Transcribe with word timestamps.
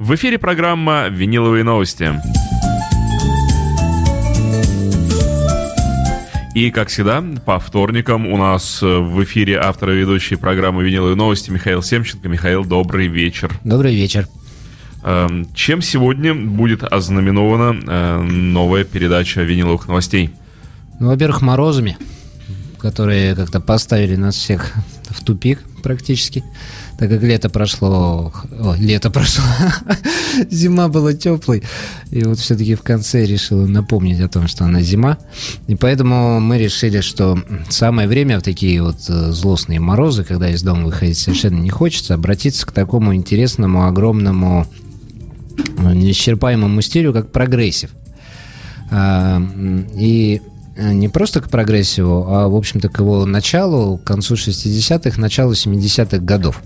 В 0.00 0.14
эфире 0.14 0.38
программа 0.38 1.08
«Виниловые 1.08 1.62
новости». 1.62 2.10
И, 6.54 6.70
как 6.70 6.88
всегда, 6.88 7.22
по 7.44 7.58
вторникам 7.58 8.26
у 8.26 8.38
нас 8.38 8.80
в 8.80 9.22
эфире 9.24 9.58
автор 9.58 9.90
и 9.90 9.98
ведущий 9.98 10.36
программы 10.36 10.84
«Виниловые 10.84 11.16
новости» 11.16 11.50
Михаил 11.50 11.82
Семченко. 11.82 12.30
Михаил, 12.30 12.64
добрый 12.64 13.08
вечер. 13.08 13.52
Добрый 13.62 13.94
вечер. 13.94 14.26
Эм, 15.04 15.46
чем 15.54 15.82
сегодня 15.82 16.34
будет 16.34 16.82
ознаменована 16.82 17.78
э, 17.86 18.22
новая 18.22 18.84
передача 18.84 19.42
«Виниловых 19.42 19.86
новостей»? 19.86 20.30
Ну, 20.98 21.08
во-первых, 21.08 21.42
морозами, 21.42 21.98
которые 22.78 23.34
как-то 23.36 23.60
поставили 23.60 24.16
нас 24.16 24.34
всех 24.34 24.72
в 25.10 25.22
тупик 25.22 25.60
практически 25.82 26.44
так 27.00 27.08
как 27.08 27.22
лето 27.22 27.48
прошло, 27.48 28.30
о, 28.60 28.74
лето 28.78 29.10
прошло, 29.10 29.42
зима 30.50 30.88
была 30.88 31.14
теплой, 31.14 31.62
и 32.10 32.22
вот 32.24 32.38
все-таки 32.38 32.74
в 32.74 32.82
конце 32.82 33.24
решила 33.24 33.66
напомнить 33.66 34.20
о 34.20 34.28
том, 34.28 34.46
что 34.48 34.66
она 34.66 34.82
зима, 34.82 35.16
и 35.66 35.76
поэтому 35.76 36.40
мы 36.40 36.58
решили, 36.58 37.00
что 37.00 37.42
самое 37.70 38.06
время 38.06 38.38
в 38.38 38.42
такие 38.42 38.82
вот 38.82 38.98
э, 39.08 39.32
злостные 39.32 39.80
морозы, 39.80 40.24
когда 40.24 40.50
из 40.50 40.62
дома 40.62 40.84
выходить 40.84 41.16
совершенно 41.16 41.58
не 41.58 41.70
хочется, 41.70 42.12
обратиться 42.12 42.66
к 42.66 42.72
такому 42.72 43.14
интересному, 43.14 43.86
огромному, 43.86 44.66
э, 45.78 45.94
неисчерпаемому 45.94 46.82
стилю, 46.82 47.14
как 47.14 47.32
прогрессив. 47.32 47.92
А, 48.90 49.42
и 49.96 50.42
не 50.80 51.08
просто 51.08 51.40
к 51.40 51.48
прогрессиву, 51.48 52.26
а, 52.28 52.48
в 52.48 52.56
общем-то, 52.56 52.88
к 52.88 53.00
его 53.00 53.26
началу, 53.26 53.98
к 53.98 54.04
концу 54.04 54.34
60-х, 54.34 55.20
началу 55.20 55.52
70-х 55.52 56.18
годов. 56.18 56.62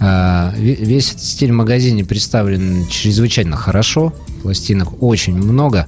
А, 0.00 0.52
весь 0.56 1.10
этот 1.10 1.24
стиль 1.24 1.52
в 1.52 1.54
магазине 1.54 2.04
представлен 2.04 2.86
чрезвычайно 2.88 3.56
хорошо, 3.56 4.14
пластинок 4.42 5.02
очень 5.02 5.36
много. 5.36 5.86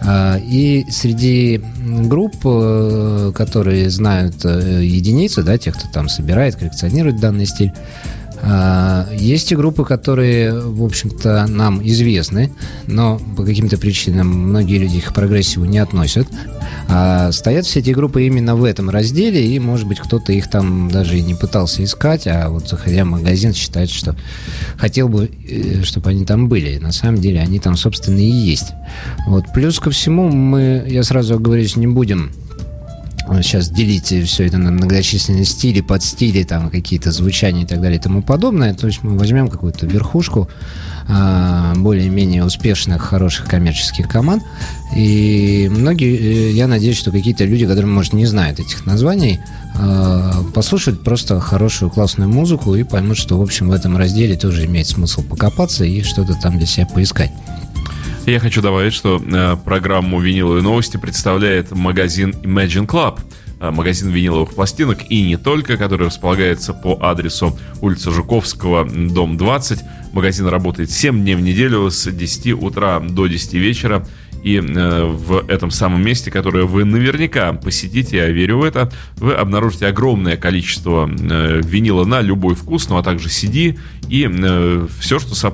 А, 0.00 0.38
и 0.38 0.84
среди 0.90 1.60
групп, 2.06 2.36
э, 2.44 3.32
которые 3.34 3.90
знают 3.90 4.44
э, 4.44 4.84
единицы, 4.84 5.42
да, 5.42 5.58
тех, 5.58 5.76
кто 5.76 5.88
там 5.88 6.08
собирает, 6.08 6.56
коллекционирует 6.56 7.18
данный 7.18 7.46
стиль, 7.46 7.72
есть 9.14 9.52
и 9.52 9.56
группы, 9.56 9.84
которые, 9.84 10.58
в 10.58 10.84
общем-то, 10.84 11.46
нам 11.48 11.86
известны, 11.86 12.52
но 12.86 13.20
по 13.36 13.44
каким-то 13.44 13.78
причинам 13.78 14.28
многие 14.28 14.78
люди 14.78 14.96
их 14.96 15.06
к 15.06 15.14
прогрессиву 15.14 15.64
не 15.64 15.78
относят. 15.78 16.28
А 16.88 17.32
стоят 17.32 17.66
все 17.66 17.80
эти 17.80 17.90
группы 17.90 18.26
именно 18.26 18.56
в 18.56 18.64
этом 18.64 18.88
разделе, 18.88 19.46
и, 19.46 19.58
может 19.58 19.86
быть, 19.86 20.00
кто-то 20.00 20.32
их 20.32 20.48
там 20.48 20.90
даже 20.90 21.18
и 21.18 21.22
не 21.22 21.34
пытался 21.34 21.84
искать, 21.84 22.26
а 22.26 22.48
вот 22.48 22.68
заходя 22.68 23.04
в 23.04 23.08
магазин, 23.08 23.52
считает, 23.52 23.90
что 23.90 24.16
хотел 24.76 25.08
бы, 25.08 25.30
э, 25.48 25.82
чтобы 25.82 26.10
они 26.10 26.24
там 26.24 26.48
были. 26.48 26.78
На 26.78 26.92
самом 26.92 27.20
деле 27.20 27.40
они 27.40 27.58
там, 27.58 27.76
собственно, 27.76 28.18
и 28.18 28.30
есть. 28.30 28.72
Вот. 29.26 29.44
Плюс 29.52 29.78
ко 29.78 29.90
всему, 29.90 30.30
мы, 30.30 30.84
я 30.88 31.02
сразу 31.02 31.34
оговорюсь, 31.34 31.76
не 31.76 31.86
будем 31.86 32.32
сейчас 33.42 33.68
делить 33.68 34.12
все 34.26 34.46
это 34.46 34.58
на 34.58 34.70
многочисленные 34.70 35.44
стили, 35.44 35.80
подстили, 35.80 36.42
там 36.44 36.70
какие-то 36.70 37.12
звучания 37.12 37.64
и 37.64 37.66
так 37.66 37.80
далее 37.80 37.98
и 37.98 38.02
тому 38.02 38.22
подобное. 38.22 38.74
То 38.74 38.86
есть 38.86 39.02
мы 39.02 39.18
возьмем 39.18 39.48
какую-то 39.48 39.86
верхушку 39.86 40.48
а, 41.10 41.74
более-менее 41.74 42.44
успешных, 42.44 43.02
хороших 43.02 43.46
коммерческих 43.46 44.08
команд. 44.08 44.42
И 44.94 45.68
многие, 45.70 46.16
э, 46.16 46.50
я 46.52 46.66
надеюсь, 46.66 46.98
что 46.98 47.10
какие-то 47.10 47.44
люди, 47.44 47.66
которые, 47.66 47.90
может, 47.90 48.12
не 48.12 48.26
знают 48.26 48.60
этих 48.60 48.84
названий, 48.84 49.40
а, 49.74 50.44
послушают 50.54 51.02
просто 51.02 51.40
хорошую, 51.40 51.90
классную 51.90 52.28
музыку 52.28 52.74
и 52.74 52.82
поймут, 52.82 53.16
что, 53.16 53.38
в 53.38 53.42
общем, 53.42 53.68
в 53.68 53.72
этом 53.72 53.96
разделе 53.96 54.36
тоже 54.36 54.66
имеет 54.66 54.86
смысл 54.86 55.22
покопаться 55.22 55.84
и 55.84 56.02
что-то 56.02 56.34
там 56.34 56.58
для 56.58 56.66
себя 56.66 56.86
поискать. 56.86 57.30
Я 58.28 58.40
хочу 58.40 58.60
добавить, 58.60 58.92
что 58.92 59.18
э, 59.24 59.56
программу 59.64 60.20
«Виниловые 60.20 60.62
новости» 60.62 60.98
представляет 60.98 61.70
магазин 61.70 62.34
Imagine 62.42 62.86
Club, 62.86 63.20
э, 63.58 63.70
магазин 63.70 64.10
виниловых 64.10 64.54
пластинок 64.54 64.98
и 65.08 65.22
не 65.22 65.38
только, 65.38 65.78
который 65.78 66.08
располагается 66.08 66.74
по 66.74 66.98
адресу 67.00 67.58
улица 67.80 68.10
Жуковского, 68.10 68.84
дом 68.84 69.38
20. 69.38 69.80
Магазин 70.12 70.46
работает 70.46 70.90
7 70.90 71.22
дней 71.22 71.36
в 71.36 71.40
неделю 71.40 71.88
с 71.88 72.04
10 72.04 72.52
утра 72.52 73.00
до 73.00 73.28
10 73.28 73.54
вечера. 73.54 74.06
И 74.42 74.56
э, 74.56 75.04
в 75.04 75.44
этом 75.48 75.70
самом 75.70 76.04
месте, 76.04 76.30
которое 76.30 76.64
вы 76.64 76.84
наверняка 76.84 77.52
посетите, 77.54 78.18
я 78.18 78.28
верю 78.28 78.58
в 78.58 78.64
это, 78.64 78.92
вы 79.16 79.32
обнаружите 79.32 79.86
огромное 79.86 80.36
количество 80.36 81.08
э, 81.08 81.60
винила 81.64 82.04
на 82.04 82.20
любой 82.20 82.54
вкус, 82.54 82.88
ну 82.88 82.98
а 82.98 83.02
также 83.02 83.28
CD 83.28 83.78
и 84.08 84.28
э, 84.30 84.86
все, 85.00 85.18
что 85.18 85.34